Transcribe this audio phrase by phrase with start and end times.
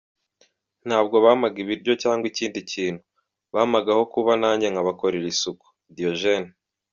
[0.87, 3.01] Ntabwo bampaga ibiryo cyangwa ikindi kintu,
[3.53, 6.49] bampaga aho kuba nanjye nkabakorera isuku- Diogene.